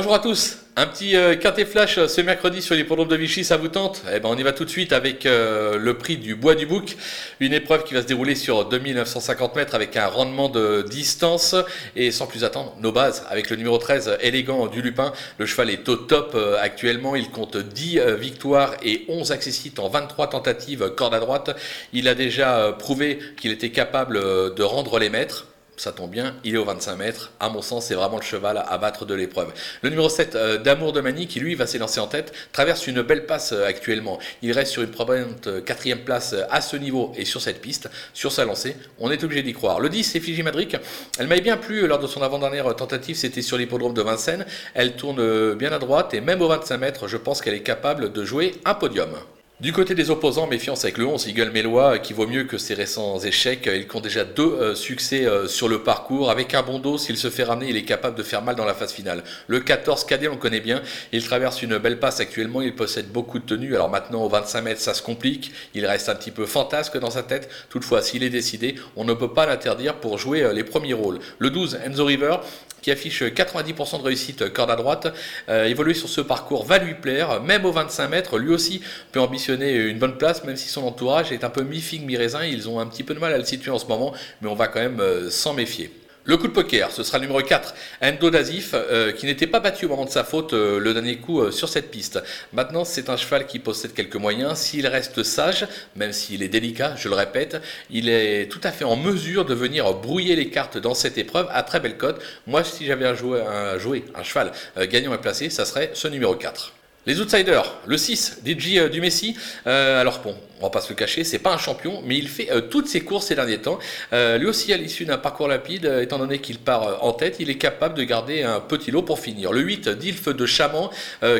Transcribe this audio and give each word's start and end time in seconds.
Bonjour 0.00 0.14
à 0.14 0.18
tous. 0.18 0.56
Un 0.76 0.86
petit 0.86 1.14
euh, 1.14 1.36
quintet 1.36 1.66
flash 1.66 1.98
euh, 1.98 2.08
ce 2.08 2.22
mercredi 2.22 2.62
sur 2.62 2.74
l'hippodrome 2.74 3.08
de 3.08 3.16
Vichy, 3.16 3.44
ça 3.44 3.58
vous 3.58 3.68
tente? 3.68 4.00
Eh 4.10 4.18
ben 4.18 4.30
on 4.30 4.36
y 4.38 4.42
va 4.42 4.52
tout 4.52 4.64
de 4.64 4.70
suite 4.70 4.94
avec 4.94 5.26
euh, 5.26 5.76
le 5.76 5.98
prix 5.98 6.16
du 6.16 6.34
bois 6.34 6.54
du 6.54 6.64
bouc, 6.64 6.96
une 7.38 7.52
épreuve 7.52 7.84
qui 7.84 7.92
va 7.92 8.00
se 8.00 8.06
dérouler 8.06 8.34
sur 8.34 8.64
2950 8.64 9.56
mètres 9.56 9.74
avec 9.74 9.98
un 9.98 10.06
rendement 10.06 10.48
de 10.48 10.86
distance 10.88 11.54
et 11.96 12.10
sans 12.10 12.26
plus 12.26 12.44
attendre, 12.44 12.74
nos 12.80 12.92
bases 12.92 13.26
avec 13.28 13.50
le 13.50 13.56
numéro 13.56 13.76
13 13.76 14.16
élégant 14.22 14.68
du 14.68 14.80
Lupin. 14.80 15.12
Le 15.36 15.44
cheval 15.44 15.68
est 15.68 15.86
au 15.90 15.96
top 15.96 16.34
actuellement, 16.62 17.14
il 17.14 17.28
compte 17.28 17.58
10 17.58 18.00
victoires 18.18 18.76
et 18.82 19.04
11 19.08 19.32
accessites 19.32 19.78
en 19.80 19.90
23 19.90 20.30
tentatives 20.30 20.94
corde 20.96 21.12
à 21.12 21.20
droite. 21.20 21.54
Il 21.92 22.08
a 22.08 22.14
déjà 22.14 22.74
prouvé 22.78 23.18
qu'il 23.38 23.50
était 23.50 23.68
capable 23.68 24.18
de 24.54 24.62
rendre 24.62 24.98
les 24.98 25.10
maîtres 25.10 25.46
ça 25.80 25.92
tombe 25.92 26.10
bien, 26.10 26.36
il 26.44 26.54
est 26.54 26.58
au 26.58 26.64
25 26.66 26.96
mètres. 26.96 27.32
À 27.40 27.48
mon 27.48 27.62
sens, 27.62 27.86
c'est 27.86 27.94
vraiment 27.94 28.18
le 28.18 28.22
cheval 28.22 28.62
à 28.68 28.76
battre 28.76 29.06
de 29.06 29.14
l'épreuve. 29.14 29.50
Le 29.80 29.88
numéro 29.88 30.10
7 30.10 30.34
euh, 30.34 30.58
d'Amour 30.58 30.92
de 30.92 31.00
Mani, 31.00 31.26
qui 31.26 31.40
lui 31.40 31.54
va 31.54 31.66
s'élancer 31.66 32.00
en 32.00 32.06
tête, 32.06 32.34
traverse 32.52 32.86
une 32.86 33.00
belle 33.00 33.24
passe 33.24 33.52
euh, 33.52 33.64
actuellement. 33.64 34.18
Il 34.42 34.52
reste 34.52 34.72
sur 34.72 34.82
une 34.82 34.90
probante 34.90 35.46
euh, 35.46 35.62
quatrième 35.62 36.00
place 36.00 36.34
à 36.50 36.60
ce 36.60 36.76
niveau 36.76 37.12
et 37.16 37.24
sur 37.24 37.40
cette 37.40 37.62
piste. 37.62 37.88
Sur 38.12 38.30
sa 38.30 38.44
lancée, 38.44 38.76
on 38.98 39.10
est 39.10 39.24
obligé 39.24 39.42
d'y 39.42 39.54
croire. 39.54 39.80
Le 39.80 39.88
10, 39.88 40.04
c'est 40.04 40.20
Fiji 40.20 40.42
Madric. 40.42 40.76
Elle 41.18 41.28
m'a 41.28 41.40
bien 41.40 41.56
plu 41.56 41.86
lors 41.86 41.98
de 41.98 42.06
son 42.06 42.20
avant-dernière 42.20 42.76
tentative, 42.76 43.16
c'était 43.16 43.40
sur 43.40 43.56
l'hippodrome 43.56 43.94
de 43.94 44.02
Vincennes. 44.02 44.44
Elle 44.74 44.96
tourne 44.96 45.54
bien 45.54 45.72
à 45.72 45.78
droite 45.78 46.12
et 46.12 46.20
même 46.20 46.42
au 46.42 46.48
25 46.48 46.76
mètres, 46.76 47.08
je 47.08 47.16
pense 47.16 47.40
qu'elle 47.40 47.54
est 47.54 47.62
capable 47.62 48.12
de 48.12 48.22
jouer 48.22 48.52
un 48.66 48.74
podium. 48.74 49.16
Du 49.60 49.74
côté 49.74 49.94
des 49.94 50.08
opposants, 50.08 50.46
méfiance 50.46 50.84
avec 50.84 50.96
le 50.96 51.04
11, 51.04 51.28
Eagle 51.28 51.50
Mélois, 51.50 51.98
qui 51.98 52.14
vaut 52.14 52.26
mieux 52.26 52.44
que 52.44 52.56
ses 52.56 52.72
récents 52.72 53.18
échecs. 53.18 53.68
Il 53.70 53.86
compte 53.86 54.04
déjà 54.04 54.24
deux 54.24 54.42
euh, 54.42 54.74
succès 54.74 55.26
euh, 55.26 55.48
sur 55.48 55.68
le 55.68 55.82
parcours. 55.82 56.30
Avec 56.30 56.54
un 56.54 56.62
bon 56.62 56.78
dos, 56.78 56.96
s'il 56.96 57.18
se 57.18 57.28
fait 57.28 57.42
ramener, 57.42 57.68
il 57.68 57.76
est 57.76 57.82
capable 57.82 58.16
de 58.16 58.22
faire 58.22 58.40
mal 58.40 58.56
dans 58.56 58.64
la 58.64 58.72
phase 58.72 58.90
finale. 58.90 59.22
Le 59.48 59.60
14 59.60 60.04
cadet, 60.04 60.28
on 60.28 60.32
le 60.32 60.38
connaît 60.38 60.60
bien. 60.60 60.80
Il 61.12 61.22
traverse 61.22 61.60
une 61.60 61.76
belle 61.76 61.98
passe 61.98 62.20
actuellement. 62.20 62.62
Il 62.62 62.74
possède 62.74 63.12
beaucoup 63.12 63.38
de 63.38 63.44
tenue. 63.44 63.74
Alors 63.74 63.90
maintenant, 63.90 64.22
au 64.22 64.30
25 64.30 64.62
mètres, 64.62 64.80
ça 64.80 64.94
se 64.94 65.02
complique. 65.02 65.52
Il 65.74 65.84
reste 65.84 66.08
un 66.08 66.14
petit 66.14 66.30
peu 66.30 66.46
fantasque 66.46 66.98
dans 66.98 67.10
sa 67.10 67.22
tête. 67.22 67.50
Toutefois, 67.68 68.00
s'il 68.00 68.22
est 68.22 68.30
décidé, 68.30 68.76
on 68.96 69.04
ne 69.04 69.12
peut 69.12 69.34
pas 69.34 69.44
l'interdire 69.44 69.96
pour 69.96 70.16
jouer 70.16 70.42
euh, 70.42 70.54
les 70.54 70.64
premiers 70.64 70.94
rôles. 70.94 71.18
Le 71.38 71.50
12, 71.50 71.80
Enzo 71.84 72.06
River, 72.06 72.36
qui 72.80 72.90
affiche 72.90 73.22
90% 73.22 73.98
de 73.98 74.04
réussite 74.04 74.54
corde 74.54 74.70
à 74.70 74.76
droite. 74.76 75.14
évoluer 75.48 75.92
sur 75.92 76.08
ce 76.08 76.22
parcours 76.22 76.64
va 76.64 76.78
lui 76.78 76.94
plaire, 76.94 77.42
même 77.42 77.66
au 77.66 77.72
25 77.72 78.08
mètres, 78.08 78.38
lui 78.38 78.54
aussi 78.54 78.80
peut 79.12 79.20
ambitionner 79.20 79.49
une 79.54 79.98
bonne 79.98 80.16
place, 80.16 80.44
même 80.44 80.56
si 80.56 80.68
son 80.68 80.82
entourage 80.84 81.32
est 81.32 81.44
un 81.44 81.50
peu 81.50 81.62
mi-figue, 81.62 82.04
mi-raisin. 82.04 82.44
Ils 82.44 82.68
ont 82.68 82.80
un 82.80 82.86
petit 82.86 83.02
peu 83.02 83.14
de 83.14 83.18
mal 83.18 83.32
à 83.32 83.38
le 83.38 83.44
situer 83.44 83.70
en 83.70 83.78
ce 83.78 83.86
moment, 83.86 84.12
mais 84.40 84.48
on 84.48 84.54
va 84.54 84.68
quand 84.68 84.80
même 84.80 85.00
euh, 85.00 85.30
s'en 85.30 85.54
méfier. 85.54 85.92
Le 86.24 86.36
coup 86.36 86.48
de 86.48 86.52
poker, 86.52 86.92
ce 86.92 87.02
sera 87.02 87.16
le 87.16 87.22
numéro 87.22 87.42
4, 87.42 87.74
Endo 88.02 88.30
Dazif, 88.30 88.72
euh, 88.74 89.10
qui 89.10 89.24
n'était 89.24 89.46
pas 89.46 89.58
battu 89.58 89.86
au 89.86 89.88
moment 89.88 90.04
de 90.04 90.10
sa 90.10 90.22
faute 90.22 90.52
euh, 90.52 90.78
le 90.78 90.92
dernier 90.92 91.16
coup 91.16 91.50
sur 91.50 91.68
cette 91.68 91.90
piste. 91.90 92.22
Maintenant, 92.52 92.84
c'est 92.84 93.08
un 93.08 93.16
cheval 93.16 93.46
qui 93.46 93.58
possède 93.58 93.94
quelques 93.94 94.16
moyens. 94.16 94.58
S'il 94.58 94.86
reste 94.86 95.22
sage, 95.22 95.66
même 95.96 96.12
s'il 96.12 96.42
est 96.42 96.48
délicat, 96.48 96.94
je 96.96 97.08
le 97.08 97.14
répète, 97.14 97.60
il 97.88 98.10
est 98.10 98.50
tout 98.50 98.60
à 98.62 98.70
fait 98.70 98.84
en 98.84 98.96
mesure 98.96 99.46
de 99.46 99.54
venir 99.54 99.92
brouiller 99.94 100.36
les 100.36 100.50
cartes 100.50 100.76
dans 100.76 100.94
cette 100.94 101.16
épreuve 101.16 101.48
à 101.50 101.62
très 101.62 101.80
belle 101.80 101.96
cote. 101.96 102.20
Moi, 102.46 102.64
si 102.64 102.84
j'avais 102.84 103.16
jouet, 103.16 103.40
un, 103.40 103.76
un 104.14 104.22
cheval 104.22 104.52
gagnant 104.88 105.14
et 105.14 105.18
placé, 105.18 105.48
ça 105.48 105.64
serait 105.64 105.90
ce 105.94 106.06
numéro 106.06 106.34
4. 106.34 106.74
Les 107.06 107.20
outsiders, 107.20 107.64
le 107.86 107.96
6, 107.96 108.40
DJ 108.44 108.76
euh, 108.76 108.88
du 108.88 109.00
Messi. 109.00 109.36
Euh, 109.66 110.00
alors 110.00 110.20
bon, 110.20 110.36
on 110.60 110.64
va 110.64 110.70
pas 110.70 110.80
se 110.80 110.90
le 110.90 110.94
cacher, 110.94 111.24
c'est 111.24 111.38
pas 111.38 111.52
un 111.52 111.58
champion, 111.58 112.02
mais 112.04 112.16
il 112.16 112.28
fait 112.28 112.50
euh, 112.50 112.60
toutes 112.60 112.86
ses 112.86 113.00
courses 113.00 113.26
ces 113.26 113.34
derniers 113.34 113.58
temps. 113.58 113.78
lui 114.12 114.46
aussi, 114.46 114.72
à 114.72 114.76
l'issue 114.76 115.04
d'un 115.04 115.18
parcours 115.18 115.48
rapide, 115.48 116.00
étant 116.02 116.18
donné 116.18 116.38
qu'il 116.38 116.58
part 116.58 117.04
en 117.04 117.12
tête, 117.12 117.36
il 117.38 117.50
est 117.50 117.58
capable 117.58 117.94
de 117.94 118.02
garder 118.02 118.42
un 118.42 118.60
petit 118.60 118.90
lot 118.90 119.02
pour 119.02 119.18
finir. 119.18 119.52
Le 119.52 119.60
8, 119.60 119.88
Dilf 119.88 120.28
de 120.28 120.46
Chaman, 120.46 120.88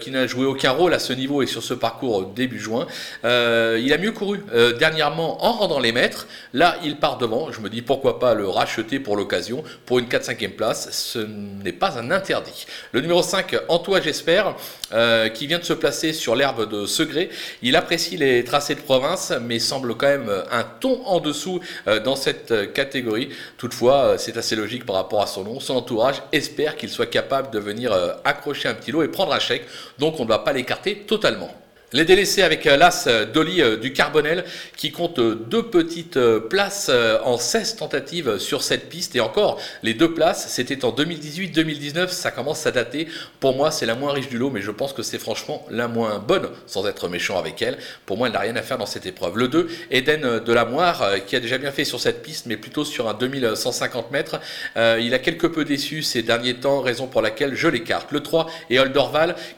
qui 0.00 0.10
n'a 0.10 0.26
joué 0.26 0.46
aucun 0.46 0.70
rôle 0.70 0.94
à 0.94 0.98
ce 0.98 1.12
niveau 1.12 1.42
et 1.42 1.46
sur 1.46 1.62
ce 1.62 1.74
parcours 1.74 2.26
début 2.26 2.58
juin. 2.58 2.86
il 3.24 3.92
a 3.92 3.98
mieux 3.98 4.12
couru 4.12 4.40
dernièrement 4.78 5.44
en 5.44 5.52
rendant 5.52 5.78
les 5.78 5.92
mètres. 5.92 6.26
Là, 6.52 6.76
il 6.84 6.96
part 6.96 7.18
devant. 7.18 7.52
Je 7.52 7.60
me 7.60 7.68
dis 7.68 7.82
pourquoi 7.82 8.18
pas 8.18 8.34
le 8.34 8.48
racheter 8.48 8.98
pour 8.98 9.16
l'occasion. 9.16 9.62
Pour 9.86 9.98
une 9.98 10.06
4-5e 10.06 10.50
place, 10.50 10.90
ce 10.90 11.18
n'est 11.18 11.72
pas 11.72 11.98
un 11.98 12.10
interdit. 12.10 12.66
Le 12.92 13.00
numéro 13.00 13.22
5, 13.22 13.56
Antoine, 13.68 14.02
j'espère, 14.02 14.54
qui 15.34 15.46
vient 15.46 15.58
de 15.58 15.64
se 15.64 15.74
placer 15.74 16.12
sur 16.12 16.34
l'herbe 16.34 16.70
de 16.70 16.86
Segré. 16.86 17.30
Il 17.62 17.76
apprécie 17.76 18.16
les 18.16 18.44
tracés 18.44 18.74
de 18.74 18.80
province, 18.80 19.03
mais 19.40 19.58
semble 19.58 19.94
quand 19.96 20.06
même 20.06 20.30
un 20.50 20.64
ton 20.80 21.04
en 21.06 21.20
dessous 21.20 21.60
euh, 21.86 22.00
dans 22.00 22.16
cette 22.16 22.72
catégorie. 22.72 23.30
Toutefois, 23.58 24.04
euh, 24.04 24.18
c'est 24.18 24.36
assez 24.36 24.56
logique 24.56 24.86
par 24.86 24.96
rapport 24.96 25.22
à 25.22 25.26
son 25.26 25.44
nom. 25.44 25.60
Son 25.60 25.74
entourage 25.74 26.22
espère 26.32 26.76
qu'il 26.76 26.88
soit 26.88 27.06
capable 27.06 27.50
de 27.50 27.58
venir 27.58 27.92
euh, 27.92 28.12
accrocher 28.24 28.68
un 28.68 28.74
petit 28.74 28.92
lot 28.92 29.02
et 29.02 29.08
prendre 29.08 29.32
un 29.32 29.38
chèque. 29.38 29.64
Donc 29.98 30.20
on 30.20 30.24
ne 30.24 30.28
va 30.28 30.38
pas 30.38 30.52
l'écarter 30.52 31.04
totalement. 31.06 31.50
Les 31.94 32.04
délaissés 32.04 32.42
avec 32.42 32.66
euh, 32.66 32.76
l'As 32.76 33.06
euh, 33.06 33.24
Dolly 33.24 33.62
euh, 33.62 33.76
du 33.76 33.92
Carbonel 33.92 34.44
qui 34.76 34.90
compte 34.90 35.20
deux 35.20 35.62
petites 35.62 36.18
places 36.50 36.90
en 37.24 37.38
16 37.38 37.76
tentatives 37.76 38.38
sur 38.38 38.64
cette 38.64 38.88
piste. 38.88 39.14
Et 39.14 39.20
encore, 39.20 39.60
les 39.84 39.94
deux 39.94 40.12
places, 40.12 40.48
c'était 40.48 40.84
en 40.84 40.90
2018-2019, 40.90 42.08
ça 42.08 42.32
commence 42.32 42.66
à 42.66 42.72
dater. 42.72 43.06
Pour 43.38 43.54
moi, 43.54 43.70
c'est 43.70 43.86
la 43.86 43.94
moins 43.94 44.12
riche 44.12 44.28
du 44.28 44.38
lot, 44.38 44.50
mais 44.50 44.60
je 44.60 44.72
pense 44.72 44.92
que 44.92 45.04
c'est 45.04 45.20
franchement 45.20 45.64
la 45.70 45.86
moins 45.86 46.18
bonne, 46.18 46.48
sans 46.66 46.84
être 46.88 47.08
méchant 47.08 47.38
avec 47.38 47.62
elle. 47.62 47.78
Pour 48.06 48.16
moi, 48.16 48.26
elle 48.26 48.32
n'a 48.32 48.40
rien 48.40 48.56
à 48.56 48.62
faire 48.62 48.76
dans 48.76 48.86
cette 48.86 49.06
épreuve. 49.06 49.38
Le 49.38 49.46
2, 49.46 49.68
Eden 49.92 50.40
de 50.40 50.52
la 50.52 50.64
qui 51.26 51.36
a 51.36 51.40
déjà 51.40 51.58
bien 51.58 51.70
fait 51.70 51.84
sur 51.84 52.00
cette 52.00 52.22
piste, 52.22 52.46
mais 52.46 52.56
plutôt 52.56 52.84
sur 52.84 53.08
un 53.08 53.14
2150 53.14 54.10
mètres. 54.10 54.40
il 54.76 55.14
a 55.14 55.18
quelque 55.20 55.46
peu 55.46 55.64
déçu 55.64 56.02
ces 56.02 56.22
derniers 56.22 56.54
temps, 56.54 56.80
raison 56.80 57.06
pour 57.06 57.22
laquelle 57.22 57.54
je 57.54 57.68
l'écarte. 57.68 58.10
Le 58.10 58.20
3 58.20 58.50
et 58.70 58.78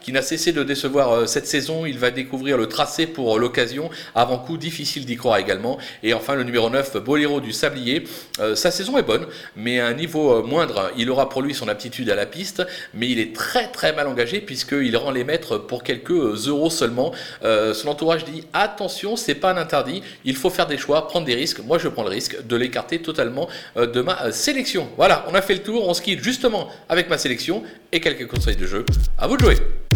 qui 0.01 0.11
n'a 0.11 0.21
cessé 0.21 0.51
de 0.51 0.63
décevoir 0.63 1.27
cette 1.27 1.47
saison. 1.47 1.85
Il 1.87 1.97
va 1.97 2.11
découvrir 2.27 2.57
le 2.57 2.67
tracé 2.67 3.07
pour 3.07 3.39
l'occasion. 3.39 3.89
Avant 4.13 4.37
coup, 4.37 4.57
difficile 4.57 5.05
d'y 5.05 5.15
croire 5.15 5.37
également. 5.37 5.77
Et 6.03 6.13
enfin, 6.13 6.35
le 6.35 6.43
numéro 6.43 6.69
9, 6.69 6.97
Boléro 6.97 7.39
du 7.39 7.53
Sablier. 7.53 8.03
Euh, 8.41 8.53
sa 8.53 8.69
saison 8.69 8.97
est 8.97 9.03
bonne, 9.03 9.25
mais 9.55 9.79
à 9.79 9.87
un 9.87 9.93
niveau 9.93 10.33
euh, 10.33 10.43
moindre. 10.43 10.91
Il 10.97 11.09
aura 11.09 11.29
pour 11.29 11.41
lui 11.41 11.55
son 11.55 11.69
aptitude 11.69 12.09
à 12.09 12.15
la 12.15 12.25
piste, 12.25 12.63
mais 12.93 13.09
il 13.09 13.19
est 13.19 13.33
très 13.33 13.67
très 13.71 13.93
mal 13.93 14.07
engagé 14.07 14.41
puisqu'il 14.41 14.97
rend 14.97 15.11
les 15.11 15.23
maîtres 15.23 15.57
pour 15.57 15.83
quelques 15.83 16.11
euh, 16.11 16.35
euros 16.47 16.69
seulement. 16.69 17.13
son 17.41 17.87
entourage 17.87 18.25
dit 18.25 18.43
attention, 18.51 19.15
c'est 19.15 19.35
pas 19.35 19.53
un 19.53 19.57
interdit. 19.57 20.03
Il 20.25 20.35
faut 20.35 20.49
faire 20.49 20.67
des 20.67 20.77
choix, 20.77 21.07
prendre 21.07 21.25
des 21.25 21.35
risques. 21.35 21.59
Moi, 21.59 21.77
je 21.77 21.87
prends 21.87 22.03
le 22.03 22.09
risque 22.09 22.45
de 22.45 22.55
l'écarter 22.57 22.99
totalement 22.99 23.47
de 23.75 24.01
ma 24.01 24.31
sélection. 24.31 24.89
Voilà, 24.97 25.25
on 25.29 25.35
a 25.35 25.41
fait 25.41 25.53
le 25.53 25.63
tour. 25.63 25.87
On 25.87 25.93
se 25.93 26.01
quitte 26.01 26.21
justement 26.21 26.67
avec 26.89 27.09
ma 27.09 27.17
sélection 27.17 27.63
et 27.91 28.01
quelques 28.01 28.27
conseils 28.27 28.57
de 28.57 28.65
jeu. 28.65 28.85
À 29.17 29.27
vous 29.27 29.37
de 29.37 29.43
jouer. 29.43 29.86